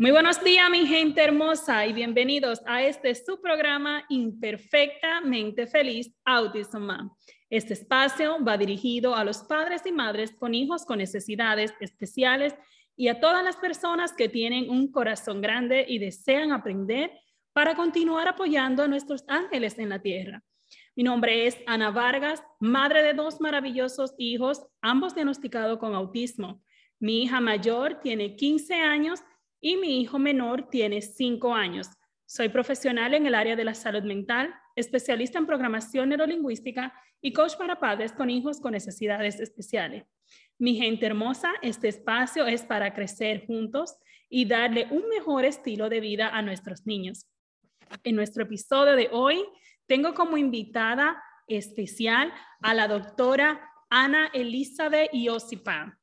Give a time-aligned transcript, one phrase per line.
[0.00, 6.88] Muy buenos días, mi gente hermosa, y bienvenidos a este su programa Imperfectamente Feliz Autism.
[7.50, 12.54] Este espacio va dirigido a los padres y madres con hijos con necesidades especiales
[12.94, 17.10] y a todas las personas que tienen un corazón grande y desean aprender
[17.52, 20.44] para continuar apoyando a nuestros ángeles en la tierra.
[20.94, 26.62] Mi nombre es Ana Vargas, madre de dos maravillosos hijos, ambos diagnosticados con autismo.
[27.00, 29.24] Mi hija mayor tiene 15 años
[29.60, 31.88] y mi hijo menor tiene cinco años.
[32.26, 37.56] Soy profesional en el área de la salud mental, especialista en programación neurolingüística y coach
[37.56, 40.04] para padres con hijos con necesidades especiales.
[40.58, 43.96] Mi gente hermosa, este espacio es para crecer juntos
[44.28, 47.26] y darle un mejor estilo de vida a nuestros niños.
[48.04, 49.42] En nuestro episodio de hoy,
[49.86, 55.98] tengo como invitada especial a la doctora Ana Elizabeth Iosipa,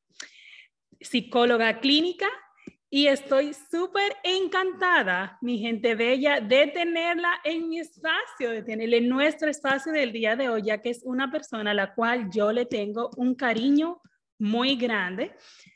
[1.00, 2.28] psicóloga clínica
[2.90, 9.10] y estoy súper encantada, mi gente bella, de tenerla en mi espacio, de tenerla en
[9.10, 12.52] nuestro espacio del día de hoy, ya que es una persona a la cual yo
[12.52, 14.02] le tengo un cariño
[14.38, 15.36] muy grande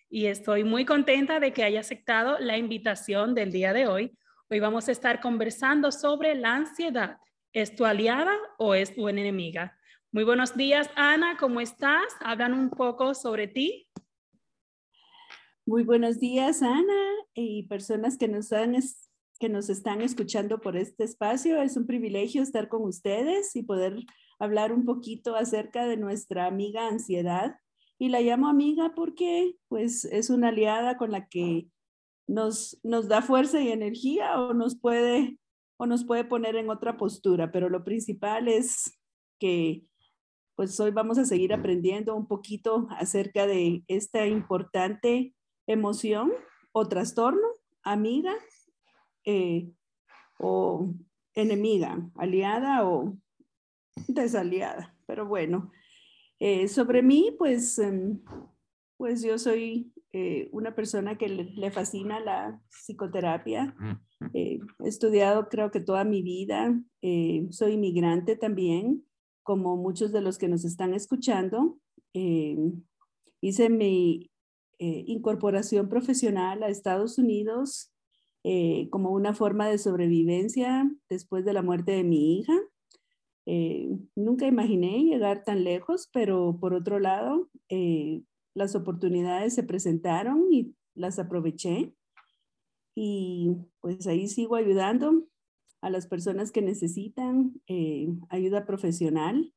[0.09, 4.17] y estoy muy contenta de que haya aceptado la invitación del día de hoy.
[4.49, 7.17] Hoy vamos a estar conversando sobre la ansiedad.
[7.53, 9.77] ¿Es tu aliada o es tu enemiga?
[10.11, 12.05] Muy buenos días, Ana, ¿cómo estás?
[12.21, 13.88] Hablan un poco sobre ti.
[15.69, 16.99] Muy buenos días, Ana,
[17.35, 18.75] y personas que nos, han,
[19.39, 21.61] que nos están escuchando por este espacio.
[21.61, 24.03] Es un privilegio estar con ustedes y poder
[24.39, 27.55] hablar un poquito acerca de nuestra amiga ansiedad.
[27.99, 31.67] Y la llamo amiga porque pues es una aliada con la que
[32.25, 35.37] nos, nos da fuerza y energía o nos puede
[35.77, 38.97] o nos puede poner en otra postura, pero lo principal es
[39.39, 39.83] que
[40.55, 45.35] pues hoy vamos a seguir aprendiendo un poquito acerca de esta importante
[45.69, 46.31] emoción
[46.71, 47.47] o trastorno,
[47.83, 48.33] amiga
[49.23, 49.69] eh,
[50.39, 50.93] o
[51.35, 53.15] enemiga, aliada o
[54.07, 54.97] desaliada.
[55.05, 55.71] Pero bueno,
[56.39, 58.19] eh, sobre mí, pues, em,
[58.97, 63.75] pues yo soy eh, una persona que le, fascina la psicoterapia.
[64.33, 66.81] he estudiado creo que toda mi vida.
[67.51, 69.05] soy inmigrante también,
[69.43, 71.77] como muchos de los que nos están escuchando.
[73.41, 74.28] hice mi
[74.81, 77.91] eh, incorporación profesional a Estados Unidos
[78.45, 82.53] eh, como una forma de sobrevivencia después de la muerte de mi hija.
[83.45, 87.49] Eh, nunca imaginé llegar tan lejos, pero por otro lado,
[88.53, 91.93] las oportunidades se presentaron y las aproveché.
[92.95, 95.25] Y pues ahí sigo ayudando
[95.81, 97.61] a las personas que necesitan
[98.29, 99.53] ayuda profesional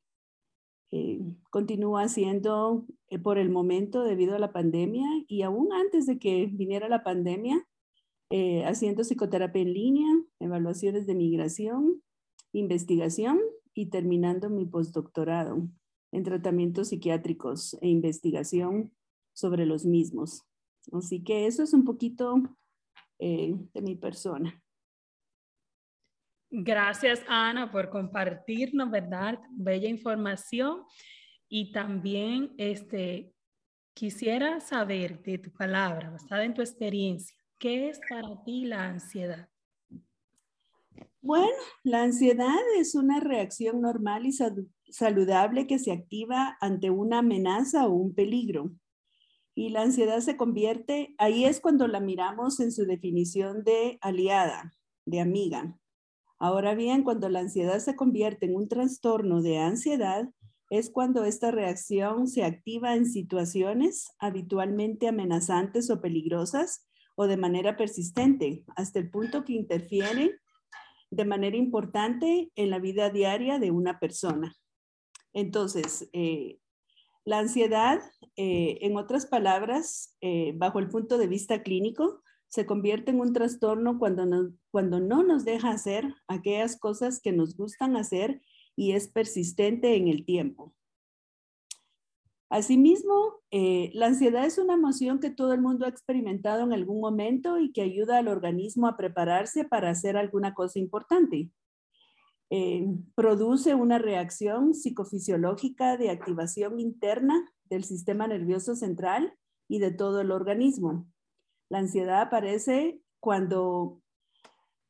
[0.95, 6.19] eh, continúa haciendo eh, por el momento debido a la pandemia y aún antes de
[6.19, 7.67] que viniera la pandemia,
[8.29, 10.09] eh, haciendo psicoterapia en línea,
[10.39, 12.03] evaluaciones de migración,
[12.53, 13.41] investigación
[13.73, 15.67] y terminando mi postdoctorado
[16.13, 18.93] en tratamientos psiquiátricos e investigación
[19.33, 20.43] sobre los mismos.
[20.93, 22.35] Así que eso es un poquito
[23.19, 24.62] de mi persona.
[26.55, 29.39] Gracias, Ana, por compartirnos, ¿verdad?
[29.53, 30.83] Bella información.
[31.49, 33.33] Y también este,
[33.95, 39.49] quisiera saber de tu palabra, basada en tu experiencia, ¿qué es para ti la ansiedad?
[41.23, 44.33] Bueno, la ansiedad es una reacción normal y
[44.91, 48.73] saludable que se activa ante una amenaza o un peligro.
[49.55, 54.71] Y la ansiedad se convierte, ahí es cuando la miramos en su definición de aliada,
[55.07, 55.79] de amiga.
[56.43, 60.29] Ahora bien, cuando la ansiedad se convierte en un trastorno de ansiedad,
[60.71, 67.77] es cuando esta reacción se activa en situaciones habitualmente amenazantes o peligrosas o de manera
[67.77, 70.41] persistente, hasta el punto que interfiere
[71.13, 74.53] de manera importante en la vida diaria de una persona.
[75.33, 76.59] Entonces, eh,
[77.25, 78.01] la ansiedad,
[78.35, 82.21] eh, en otras palabras, eh, bajo el punto de vista clínico,
[82.53, 87.33] se convierte en un trastorno cuando no, cuando no nos deja hacer aquellas cosas que
[87.33, 88.43] nos gustan hacer
[88.77, 90.75] y es persistente en el tiempo.
[92.51, 97.01] Asimismo, eh, la ansiedad es una emoción que todo el mundo ha experimentado en algún
[97.01, 101.51] momento y que ayuda al organismo a prepararse para hacer alguna cosa importante.
[102.51, 102.85] Eh,
[103.15, 109.33] produce una reacción psicofisiológica de activación interna del sistema nervioso central
[109.69, 111.07] y de todo el organismo.
[111.73, 114.03] La ansiedad aparece cuando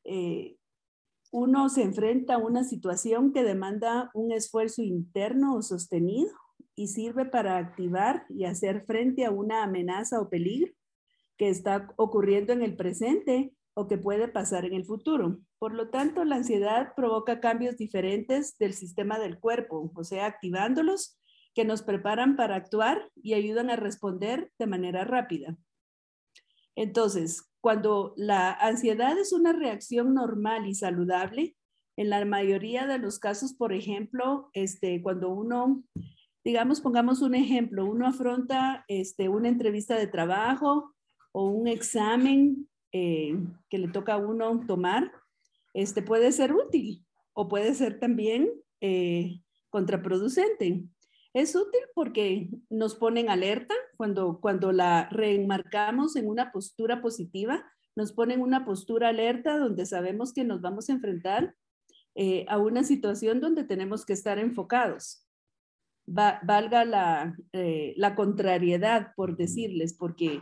[0.03, 0.57] eh,
[1.31, 6.33] uno se enfrenta a una situación que demanda un esfuerzo interno o sostenido
[6.75, 10.73] y sirve para activar y hacer frente a una amenaza o peligro
[11.37, 15.39] que está ocurriendo en el presente o que puede pasar en el futuro.
[15.59, 21.17] Por lo tanto, la ansiedad provoca cambios diferentes del sistema del cuerpo, o sea, activándolos
[21.55, 25.57] que nos preparan para actuar y ayudan a responder de manera rápida.
[26.75, 31.55] Entonces, cuando la ansiedad es una reacción normal y saludable,
[31.95, 35.83] en la mayoría de los casos, por ejemplo, este, cuando uno,
[36.43, 40.93] digamos, pongamos un ejemplo, uno afronta este, una entrevista de trabajo
[41.31, 43.37] o un examen eh,
[43.69, 45.11] que le toca a uno tomar,
[45.73, 48.49] este, puede ser útil o puede ser también
[48.81, 50.83] eh, contraproducente.
[51.33, 57.65] Es útil porque nos ponen alerta cuando, cuando la reenmarcamos en una postura positiva,
[57.95, 61.55] nos ponen una postura alerta donde sabemos que nos vamos a enfrentar
[62.15, 65.27] eh, a una situación donde tenemos que estar enfocados.
[66.05, 70.41] valga la, eh, la contrariedad, por decirles, porque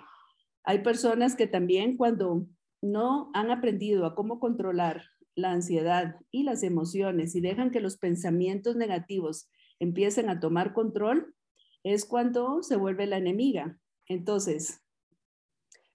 [0.64, 2.48] hay personas que también cuando
[2.82, 5.04] no han aprendido a cómo controlar
[5.36, 9.50] la ansiedad y las emociones y dejan que los pensamientos negativos
[9.82, 11.36] empiecen a tomar control,
[11.84, 13.80] es cuando se vuelve la enemiga.
[14.08, 14.82] Entonces,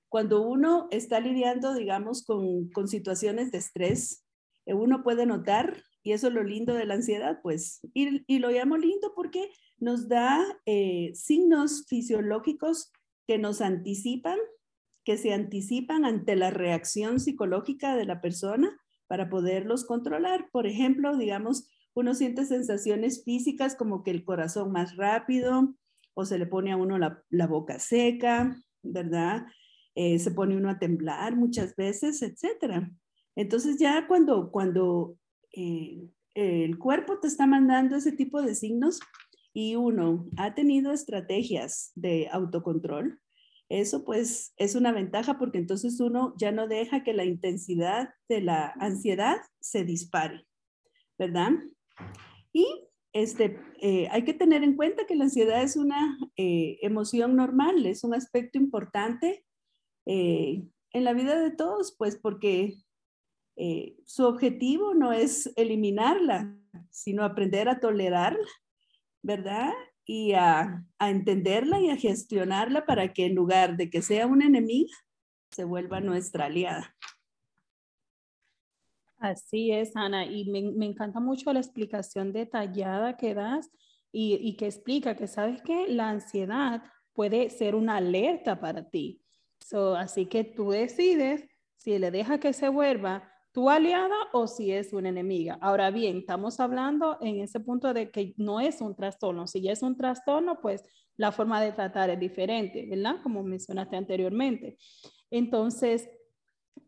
[0.08, 4.24] cuando uno está lidiando, digamos, con, situaciones de estrés,
[4.66, 8.50] eh, uno puede notar, y eso es lo lindo de la ansiedad, pues, y, lo
[8.50, 12.92] llamo lindo porque nos da eh, signos fisiológicos
[13.28, 14.38] que nos anticipan,
[15.04, 20.48] que se anticipan ante la reacción psicológica de la persona para poderlos controlar.
[20.50, 25.74] Por ejemplo, digamos, uno siente sensaciones físicas como que el corazón más rápido
[26.14, 29.46] o se le pone a uno la, boca seca, ¿verdad?
[29.94, 32.90] Eh, se pone uno a temblar muchas veces, etcétera.
[33.34, 35.16] Entonces ya cuando, cuando
[35.52, 39.00] eh, el cuerpo te está mandando ese tipo de signos
[39.54, 43.20] y uno ha tenido estrategias de autocontrol,
[43.70, 48.42] eso pues es una ventaja porque entonces uno ya no deja que la intensidad de
[48.42, 50.46] la ansiedad se dispare,
[51.18, 51.52] ¿verdad?
[52.52, 52.66] Y
[53.12, 57.86] este, eh, hay que tener en cuenta que la ansiedad es una eh, emoción normal,
[57.86, 59.44] es un aspecto importante
[60.06, 60.62] eh,
[60.92, 62.74] en la vida de todos, pues porque
[64.04, 66.54] su objetivo no es eliminarla,
[66.90, 68.46] sino aprender a tolerarla,
[69.22, 69.72] ¿verdad?
[70.04, 74.44] Y a, a entenderla y a gestionarla para que en lugar de que sea una
[74.44, 74.94] enemiga,
[75.52, 76.94] se vuelva nuestra aliada.
[79.18, 83.70] Así es, Ana, y me, encanta mucho la explicación detallada que das
[84.12, 86.82] y, que explica que sabes que la ansiedad
[87.12, 89.22] puede ser una alerta para ti.
[89.96, 91.44] así que tú decides
[91.76, 95.58] si le deja que se vuelva tu aliada o si es una enemiga.
[95.62, 99.46] Ahora bien, estamos hablando en ese punto de que no es un trastorno.
[99.46, 100.82] Si ya es un trastorno, pues
[101.16, 103.16] la forma de tratar es diferente, ¿verdad?
[103.22, 104.76] Como mencionaste anteriormente.
[105.30, 106.08] Entonces,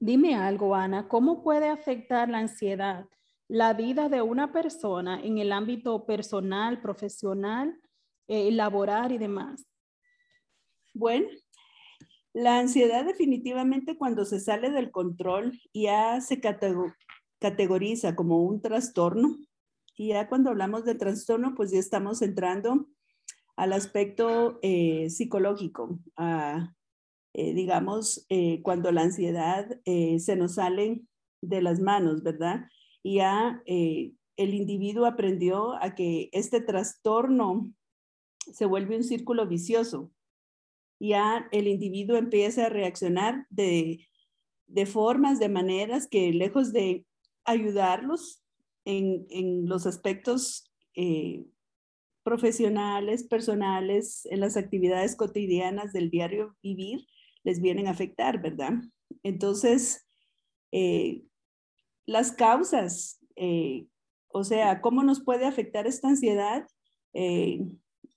[0.01, 3.07] Dime algo, Ana, ¿cómo puede afectar la ansiedad
[3.49, 7.81] la vida de una persona en el ámbito personal, profesional,
[8.29, 9.67] eh, laboral y demás?
[10.95, 11.29] Bueno,
[12.35, 19.39] la ansiedad definitivamente cuando se sale del control ya se categoriza como un trastorno.
[19.97, 22.87] Y ya cuando hablamos de trastorno, pues ya estamos entrando
[23.57, 26.75] al aspecto eh, psicológico, a
[27.39, 31.03] eh, digamos, eh, cuando la ansiedad eh, se nos sale
[31.41, 32.65] de las manos, ¿verdad?
[33.05, 37.73] Y ya el individuo aprendió a que este trastorno
[38.39, 40.11] se vuelve un círculo vicioso.
[40.99, 44.05] Ya el individuo empieza a reaccionar de,
[44.67, 47.07] de formas, de maneras que lejos de
[47.45, 48.43] ayudarlos
[48.85, 50.73] en, en los aspectos
[52.25, 57.07] profesionales, personales, en las actividades cotidianas del diario vivir,
[57.49, 58.75] les vienen a afectar, ¿verdad?
[59.23, 60.07] Entonces,
[60.71, 61.23] eh,
[62.05, 63.87] las causas, eh,
[64.29, 66.67] o sea, cómo nos puede afectar esta ansiedad,
[67.15, 67.65] eh,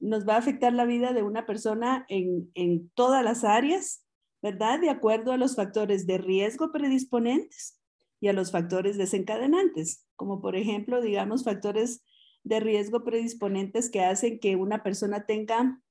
[0.02, 4.06] nos va a afectar la vida de una persona en, en todas las áreas,
[4.42, 4.82] ¿verdad?
[4.82, 7.80] De acuerdo a los factores de riesgo predisponentes
[8.20, 12.04] y a los factores desencadenantes, como por ejemplo, digamos, factores
[12.44, 15.82] de riesgo predisponentes que hacen que una persona tenga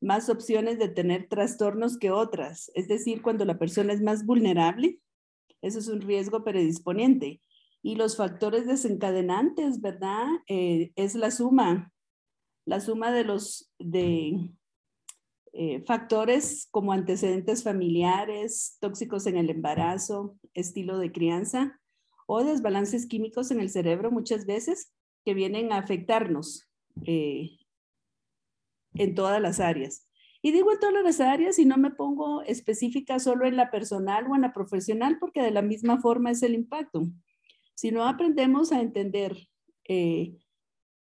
[0.00, 2.70] más opciones de tener trastornos que otras.
[2.74, 4.98] Es decir, cuando la persona es más vulnerable,
[5.62, 7.40] eso es un riesgo predisponente.
[7.82, 10.26] Y los factores desencadenantes, ¿verdad?
[10.46, 11.92] Eh, es la suma,
[12.66, 14.50] la suma de los de,
[15.52, 21.80] eh, factores como antecedentes familiares, tóxicos en el embarazo, estilo de crianza
[22.26, 24.92] o desbalances químicos en el cerebro muchas veces
[25.24, 26.68] que vienen a afectarnos
[27.04, 27.58] eh,
[28.94, 30.06] en todas las áreas.
[30.42, 34.26] Y digo en todas las áreas y no me pongo específica solo en la personal
[34.28, 37.06] o en la profesional porque de la misma forma es el impacto.
[37.74, 39.36] Si no aprendemos a entender
[39.84, 40.38] eh,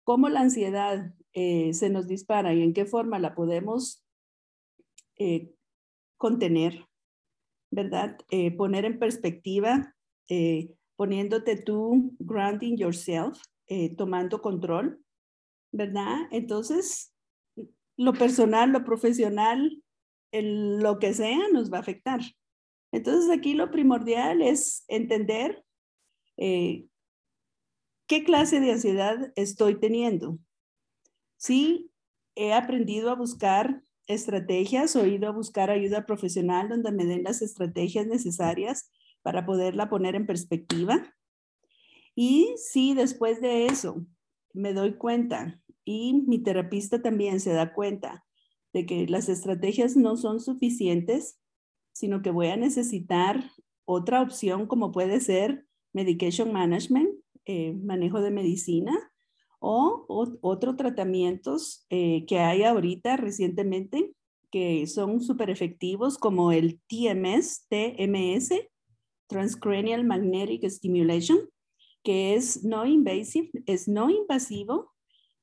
[0.03, 4.05] cómo la ansiedad eh, se nos dispara y en qué forma la podemos
[5.17, 5.53] eh,
[6.17, 6.85] contener,
[7.71, 8.17] ¿verdad?
[8.57, 9.95] poner en perspectiva,
[10.95, 13.37] poniéndote tú, grounding yourself,
[13.97, 15.03] tomando control,
[15.73, 16.27] ¿verdad?
[16.31, 17.14] Entonces,
[17.97, 19.81] lo personal, lo profesional,
[20.31, 22.21] lo que sea, nos va a afectar.
[22.91, 25.63] Entonces, aquí lo primordial es entender
[26.37, 26.85] eh,
[28.07, 30.37] qué clase de ansiedad estoy teniendo.
[31.37, 31.91] Sí,
[32.35, 37.41] he aprendido a buscar estrategias o ido a buscar ayuda profesional donde me den las
[37.41, 41.13] estrategias necesarias para poderla poner en perspectiva.
[42.13, 44.05] Y si después de eso
[44.53, 48.25] me doy cuenta y mi terapista también se da cuenta
[48.73, 51.39] de que las estrategias no son suficientes,
[51.93, 53.51] sino que voy a necesitar
[53.85, 57.09] otra opción como puede ser medication management,
[57.45, 58.93] eh, manejo de medicina
[59.59, 60.05] o,
[60.41, 64.13] otros tratamientos eh, que hay ahorita recientemente
[64.51, 68.53] que son súper efectivos como el TMS, TMS,
[69.27, 71.49] Transcranial Magnetic Stimulation,
[72.03, 74.94] que es no invasive, es no invasivo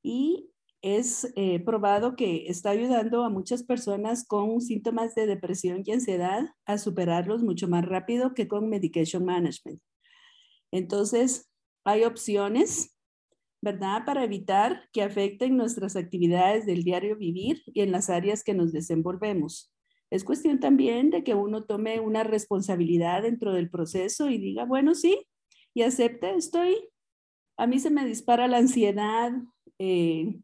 [0.03, 0.51] y
[0.83, 6.47] es eh, probado que está ayudando a muchas personas con síntomas de depresión y ansiedad
[6.67, 9.81] a superarlos mucho más rápido que con medication management.
[10.73, 11.49] Entonces,
[11.85, 12.97] hay opciones,
[13.63, 14.05] ¿verdad?
[14.05, 18.73] Para evitar que afecten nuestras actividades del diario vivir y en las áreas que nos
[18.73, 19.73] desenvolvemos.
[20.11, 24.95] Es cuestión también de que uno tome una responsabilidad dentro del proceso y diga, bueno,
[24.95, 25.27] sí,
[25.75, 26.77] y acepte, estoy,
[27.57, 29.33] a mí se me dispara la ansiedad,
[29.85, 30.39] eh,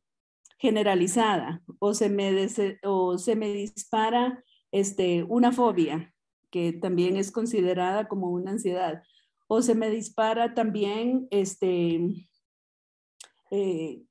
[0.58, 2.48] generalizada o se me,
[2.82, 4.42] o se me dispara
[4.72, 6.12] este, una fobia,
[6.50, 9.00] que también es considerada como una ansiedad,
[9.46, 12.00] o se me dispara también este,
[13.52, 14.02] eh,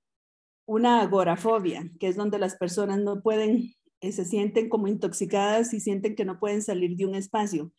[0.66, 5.82] una agorafobia, que es donde las personas no pueden, eh, se sienten como intoxicadas y
[5.82, 7.74] sienten que no pueden salir de un espacio.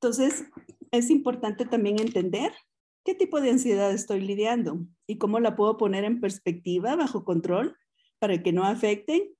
[0.00, 0.44] Entonces,
[0.90, 2.52] es importante también entender
[3.04, 7.76] qué tipo de ansiedad estoy lidiando y cómo la puedo poner en perspectiva, bajo control,
[8.18, 9.34] para que no afecte,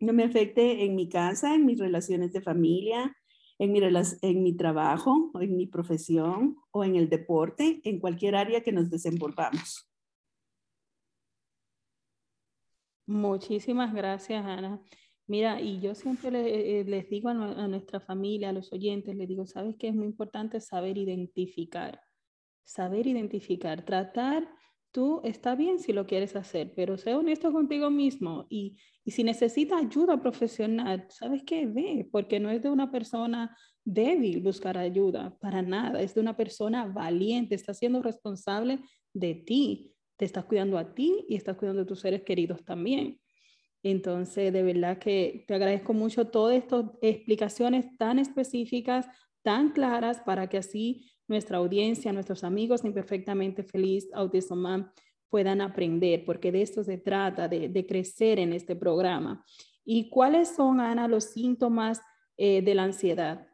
[0.00, 3.16] no me afecte en mi casa, en mis relaciones de familia,
[3.58, 8.62] en mi, en mi trabajo, en mi profesión o en el deporte, en cualquier área
[8.62, 9.88] que nos desenvolvamos.
[13.06, 14.80] Muchísimas gracias, Ana.
[15.28, 19.28] Mira, y yo siempre eh, les digo a, a, nuestra familia, a los oyentes, les
[19.28, 22.00] digo, ¿sabes qué es muy importante saber identificar?
[22.64, 24.48] Saber identificar, tratar,
[24.92, 29.82] tú está bien si lo quieres hacer, pero sé honesto contigo mismo y, si necesitas
[29.82, 31.66] ayuda profesional, ¿sabes qué?
[31.66, 36.36] Ve, porque no es de una persona débil buscar ayuda, para nada, es de una
[36.36, 38.78] persona valiente, está siendo responsable
[39.12, 43.18] de ti, te estás cuidando a ti y estás cuidando de tus seres queridos también.
[43.82, 49.08] Entonces, de verdad que te agradezco mucho todas estas explicaciones tan específicas,
[49.42, 54.66] tan claras, para que así nuestra audiencia, nuestros amigos Imperfectamente Feliz Autism
[55.32, 59.42] puedan aprender, porque de esto se trata, de, crecer en este programa.
[59.82, 62.02] ¿Y cuáles son, Ana, los síntomas
[62.36, 63.48] eh, de la ansiedad?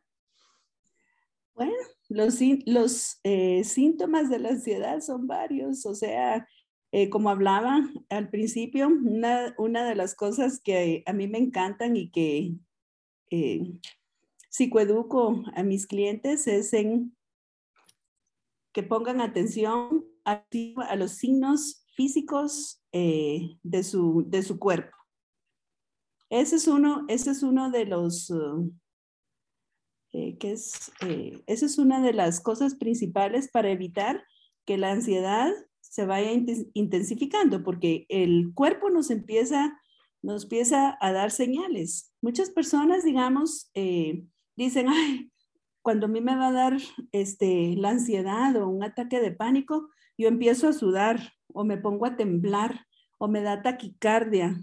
[1.54, 1.72] Bueno,
[2.08, 6.48] los, los eh, síntomas de la ansiedad son varios, o sea,
[6.90, 11.96] eh, como hablaba al principio, una, una, de las cosas que a mí me encantan
[11.96, 12.54] y que
[14.48, 17.14] psicoeduco a mis clientes es en
[18.78, 20.46] que pongan atención a,
[20.94, 24.96] los signos físicos eh, de, su, de su cuerpo.
[26.30, 28.72] Ese es uno, ese es uno de los, uh,
[30.12, 34.22] eh, que es, eh, esa es una de las cosas principales para evitar
[34.64, 36.30] que la ansiedad se vaya
[36.72, 39.76] intensificando, porque el cuerpo nos empieza,
[40.22, 42.14] nos empieza a dar señales.
[42.22, 43.72] Muchas personas, digamos,
[44.54, 45.32] dicen, ay,
[45.88, 46.76] cuando a mí me va a dar
[47.12, 52.04] este, la ansiedad o un ataque de pánico, yo empiezo a sudar o me pongo
[52.04, 52.84] a temblar
[53.16, 54.54] o me da taquicardia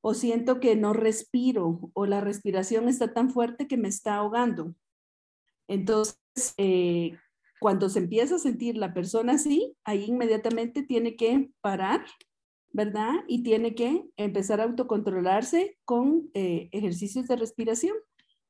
[0.00, 4.76] o siento que no respiro o la respiración está tan fuerte que me está ahogando.
[5.66, 6.20] Entonces,
[6.56, 7.18] eh,
[7.58, 12.06] cuando se empieza a sentir la persona así, ahí inmediatamente tiene que parar,
[12.68, 13.24] ¿verdad?
[13.26, 17.96] Y tiene que empezar a autocontrolarse con eh, ejercicios de respiración.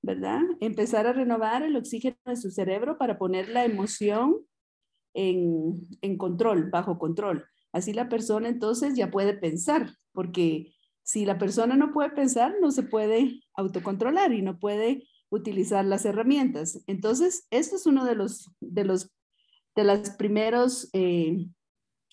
[0.02, 0.40] ¿Verdad?
[0.60, 4.38] Empezar a renovar el oxígeno de su cerebro para poner la emoción
[5.14, 7.44] en, control, bajo control.
[7.72, 12.70] Así la persona entonces ya puede pensar, porque si la persona no puede pensar, no
[12.70, 16.82] se puede autocontrolar y no puede utilizar las herramientas.
[16.86, 19.12] Entonces, esto es uno de los, de los,
[19.76, 21.46] de los primeros eh,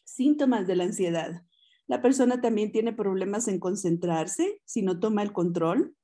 [0.04, 1.44] síntomas de la ansiedad.
[1.88, 5.96] La persona también tiene problemas en concentrarse si no toma el control,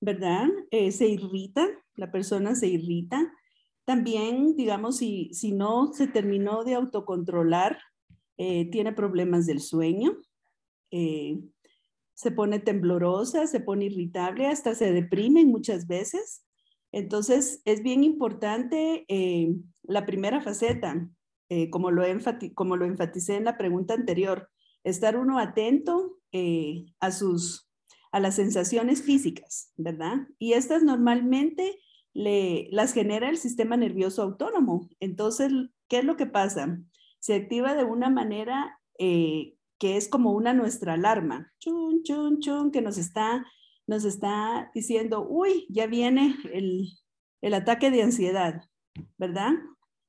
[0.00, 0.48] ¿verdad?
[0.70, 3.32] Eh, se irrita, la persona se irrita.
[3.84, 7.78] También, digamos, si, si no se terminó de autocontrolar,
[8.36, 10.18] eh, tiene problemas del sueño,
[12.16, 16.46] se pone temblorosa, se pone irritable, hasta se deprime muchas veces.
[16.90, 21.10] Entonces, es bien importante eh, la primera faceta,
[21.50, 22.02] eh, como, lo
[22.54, 24.48] como lo enfaticé en la pregunta anterior,
[24.82, 27.65] estar uno atento eh, a, sus,
[28.16, 30.26] a las sensaciones físicas, ¿verdad?
[30.38, 31.78] Y estas normalmente
[32.14, 34.88] le, las genera el sistema nervioso autónomo.
[35.00, 35.52] Entonces,
[35.86, 36.80] ¿qué es lo que pasa?
[37.18, 42.80] Se activa de una manera que es como una nuestra alarma, chun, chun, chun, que
[42.80, 43.44] nos está,
[43.86, 46.88] nos está diciendo, uy, ya viene el,
[47.42, 48.62] el ataque de ansiedad,
[49.18, 49.52] ¿verdad?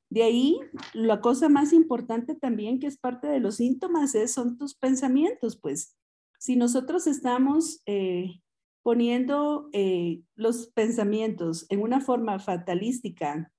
[0.09, 0.57] De ahí,
[0.93, 5.57] la cosa más importante también que es parte de los síntomas es, son tus pensamientos,
[5.57, 5.97] pues.
[6.37, 8.41] Si nosotros estamos eh,
[8.83, 13.51] poniendo eh, los pensamientos en una forma fatalística,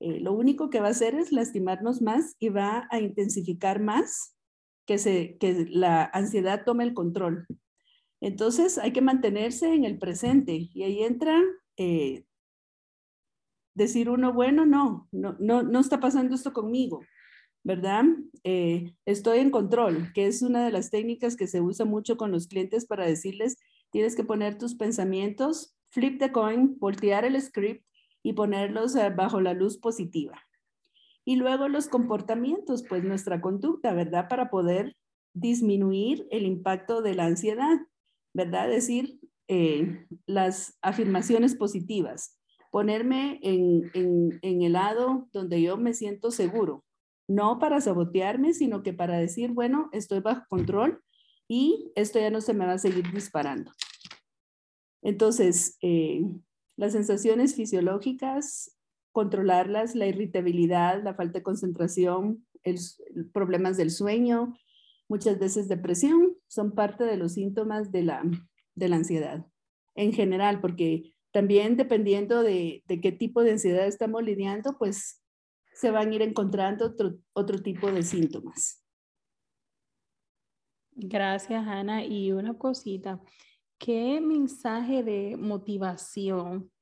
[0.00, 4.36] eh, lo único que va a hacer es lastimarnos más y va a intensificar más
[4.86, 7.46] que, se, que la ansiedad tome el control.
[8.20, 11.42] Entonces hay que mantenerse en el presente y ahí entra
[13.74, 17.02] decir uno, bueno, no, no, no, no está pasando esto conmigo,
[17.66, 18.04] ¿verdad?
[18.44, 22.30] Eh, estoy en control, que es una de las técnicas que se usa mucho con
[22.30, 23.56] los clientes para decirles,
[23.90, 27.84] tienes que poner tus pensamientos, flip the coin, voltear el script
[28.22, 30.40] y ponerlos eh, bajo la luz positiva.
[31.24, 34.28] Y luego los comportamientos, pues nuestra conducta, ¿verdad?
[34.28, 34.96] Para poder
[35.34, 37.80] disminuir el impacto de la ansiedad,
[38.32, 38.68] ¿verdad?
[38.68, 39.18] Decir
[39.48, 42.38] eh, las afirmaciones positivas,
[42.70, 46.85] ponerme en, en el lado donde yo me siento seguro,
[47.28, 51.02] no para sabotearme, sino que para decir, bueno, estoy bajo control
[51.48, 53.72] y esto ya no se me va a seguir disparando.
[55.02, 56.22] Entonces, eh,
[56.76, 58.76] las sensaciones fisiológicas
[59.16, 62.78] controlarlas, la irritabilidad, la falta de concentración, el,
[63.32, 64.54] problemas del sueño,
[65.08, 68.22] muchas veces depresión, son parte de los síntomas de la,
[68.74, 69.46] de la ansiedad
[69.94, 75.22] en general, porque también dependiendo de, de, qué tipo de ansiedad estamos lidiando, pues
[75.76, 78.82] se van a ir encontrando otro, otro tipo de síntomas.
[80.92, 82.02] Gracias, Ana.
[82.02, 83.20] Y una cosita,
[83.76, 86.72] ¿qué mensaje de motivación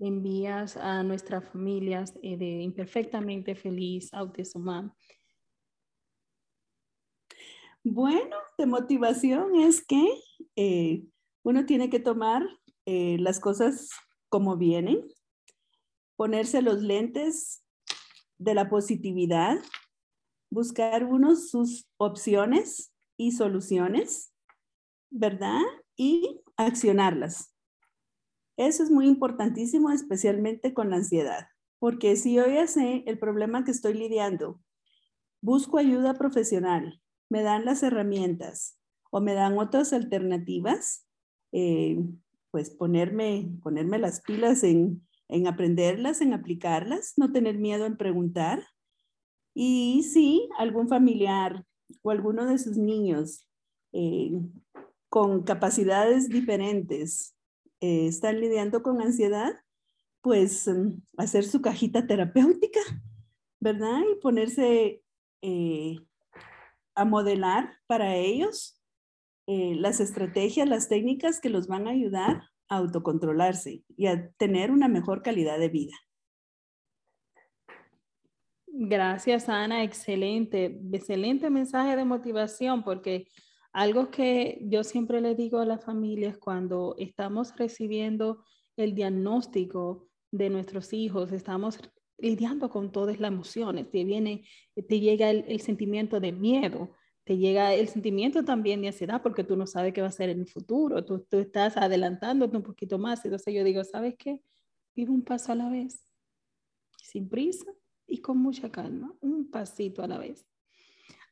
[0.00, 4.92] envías a nuestras familias eh, de Imperfectamente Feliz Autismo
[7.84, 10.04] Bueno, de motivación es que
[10.56, 11.04] eh,
[11.44, 12.42] uno tiene que tomar
[12.86, 13.90] eh, las cosas
[14.28, 15.06] como vienen,
[16.16, 17.62] ponerse los lentes
[18.42, 19.58] de la positividad,
[20.50, 24.32] buscar uno sus opciones y soluciones,
[25.10, 25.60] ¿verdad?
[25.96, 27.54] Y accionarlas.
[28.56, 32.66] Eso es muy importantísimo, especialmente con ansiedad, porque si yo ya
[33.06, 34.60] el problema que estoy lidiando,
[35.40, 38.78] busco ayuda profesional, me dan las herramientas
[39.10, 41.06] o me dan otras alternativas,
[41.52, 41.98] eh,
[42.50, 45.06] pues ponerme, ponerme las pilas en,
[45.46, 48.66] aprenderlas, en aplicarlas, no tener miedo en preguntar.
[49.54, 51.64] Y si algún familiar
[52.02, 53.48] o alguno de sus niños
[53.92, 54.30] eh,
[55.08, 57.34] con capacidades diferentes
[57.80, 59.54] eh, están lidiando con ansiedad,
[60.20, 62.80] pues mm, hacer su cajita terapéutica,
[63.58, 64.02] ¿verdad?
[64.12, 65.02] Y ponerse
[65.40, 65.96] eh,
[66.94, 68.78] a modelar para ellos
[69.46, 75.22] las estrategias, las técnicas que los van a ayudar autocontrolarse y a tener una mejor
[75.22, 75.94] calidad de vida.
[78.66, 79.84] Gracias, Ana.
[79.84, 83.26] Excelente, excelente mensaje de motivación porque
[83.72, 88.44] algo que yo siempre le digo a las familias cuando estamos recibiendo
[88.76, 91.78] el diagnóstico de nuestros hijos, estamos
[92.18, 94.44] lidiando con todas las emociones, te viene,
[94.88, 99.56] te llega el, sentimiento de miedo, te llega el sentimiento también de ansiedad porque tú
[99.56, 102.98] no sabes qué va a ser en el futuro, tú, tú estás adelantándote un poquito
[102.98, 103.24] más.
[103.24, 104.40] Entonces yo digo, ¿sabes qué?
[104.94, 106.04] Vive un paso a la vez,
[107.02, 107.72] sin prisa
[108.06, 110.46] y con mucha calma, un pasito a la vez.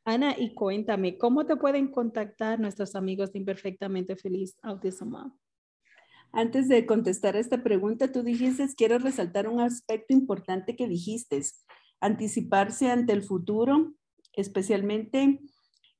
[0.03, 5.37] Ana, y cuéntame, ¿cómo te pueden contactar nuestros amigos de Imperfectamente Feliz Autismo
[6.31, 11.39] Antes de contestar esta pregunta, tú dijiste, quiero resaltar un aspecto importante que dijiste,
[11.99, 13.93] anticiparse ante el futuro,
[14.33, 15.39] especialmente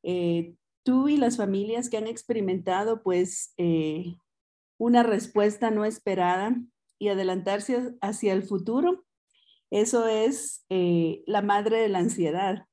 [0.03, 4.15] eh, tú y las familias que han experimentado pues eh,
[4.77, 6.55] una respuesta no esperada
[6.97, 9.03] y adelantarse hacia el futuro,
[9.69, 12.65] eso es eh, la madre de la ansiedad.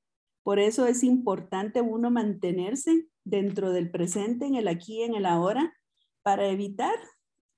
[0.43, 5.75] Por eso es importante uno mantenerse dentro del presente, en el aquí, en el ahora,
[6.23, 6.95] para evitar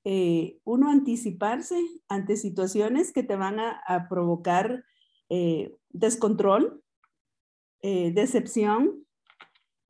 [0.05, 4.85] eh, uno anticiparse ante situaciones que te van a, provocar
[5.91, 6.83] descontrol,
[7.83, 9.07] decepción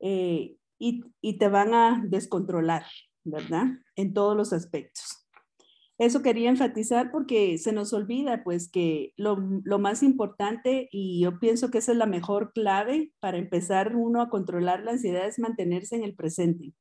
[0.01, 2.83] y, y te van a descontrolar.
[3.23, 3.67] ¿verdad?
[3.95, 5.27] En todos los aspectos.
[5.97, 9.37] Eso quería enfatizar porque se nos olvida pues que lo,
[9.77, 14.29] más importante y yo pienso que esa es la mejor clave para empezar uno a
[14.29, 16.73] controlar la ansiedad es mantenerse en el presente.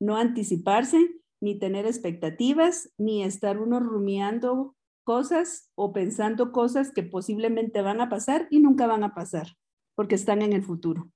[0.00, 7.82] No anticiparse, ni tener expectativas, ni estar uno rumiando cosas o pensando cosas que posiblemente
[7.82, 9.48] van a pasar y nunca van a pasar
[9.94, 11.10] porque están en el futuro.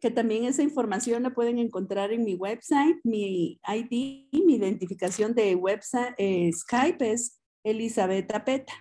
[0.06, 5.56] que también esa información la pueden encontrar en mi website, mi ID, mi identificación de
[5.56, 8.74] website, eh, Skype es Elizabeth Peta.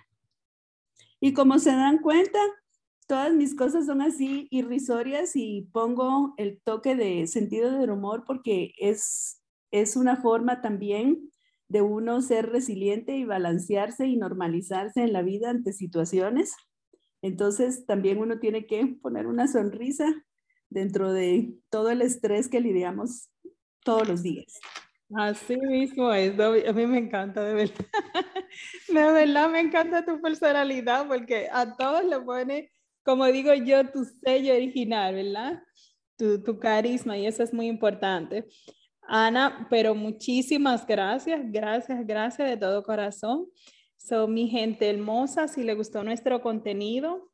[1.19, 2.37] Y como se dan cuenta,
[3.07, 8.75] todas mis cosas son así irrisorias y pongo el toque de sentido del humor porque
[8.77, 11.31] es, es una forma también
[11.69, 16.53] de uno ser resiliente y balancearse y normalizarse en la vida ante situaciones.
[17.23, 20.05] Entonces también uno tiene que poner una sonrisa
[20.75, 23.29] dentro de todo el estrés que lidiamos
[23.83, 24.59] todos los días.
[25.15, 27.85] Así mismo es, a mí me encanta, de verdad.
[28.87, 32.71] De verdad me encanta tu personalidad porque a todos le pone,
[33.03, 35.61] como digo yo, tu sello original, ¿verdad?
[36.17, 38.45] Tu, tu carisma y eso es muy importante.
[39.07, 43.47] Ana, pero muchísimas gracias, gracias, gracias de todo corazón.
[43.97, 47.29] So, mi gente hermosa, si le gustó nuestro contenido,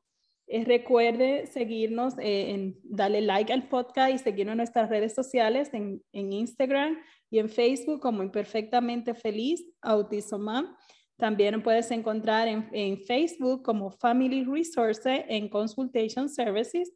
[0.53, 5.69] eh, recuerde seguirnos, eh, en, darle like al podcast y seguirnos en nuestras redes sociales,
[5.71, 6.97] en, Instagram
[7.29, 10.75] y en Facebook como Imperfectamente Feliz Autismo
[11.17, 16.91] También puedes encontrar en, en, Facebook como Family Resources en Consultation Services.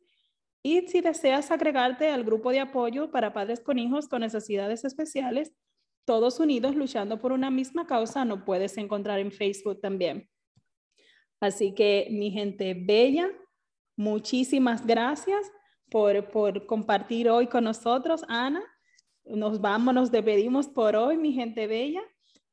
[0.62, 5.54] Y si deseas agregarte al grupo de apoyo para padres con hijos con necesidades especiales,
[6.04, 10.28] todos unidos luchando por una misma causa, no puedes encontrar en Facebook también.
[11.40, 13.30] Así que mi gente bella,
[13.96, 15.52] Muchísimas gracias
[15.90, 18.64] por, por compartir hoy con nosotros, Ana.
[19.24, 22.02] Nos vamos, nos despedimos por hoy, mi gente bella,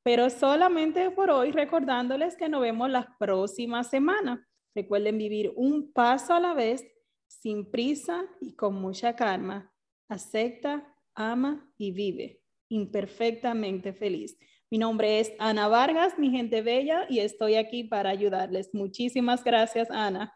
[0.03, 4.47] pero solamente por hoy recordándoles que nos vemos la próxima semana.
[4.75, 6.85] Recuerden vivir un paso a la vez,
[7.27, 9.71] sin prisa y con mucha calma.
[10.09, 14.39] Acepta, ama y vive imperfectamente feliz.
[14.71, 18.71] Mi nombre es Ana Vargas, mi gente bella, y estoy aquí para ayudarles.
[18.73, 20.35] Muchísimas gracias, Ana.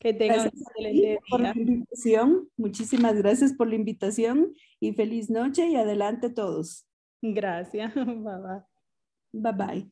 [0.00, 0.50] Que tengan
[1.28, 2.48] por la invitación.
[2.56, 6.86] Muchísimas gracias por la invitación y feliz noche y adelante todos.
[7.22, 7.94] Gracias.
[7.94, 8.62] Bye bye.
[9.32, 9.90] Bye bye.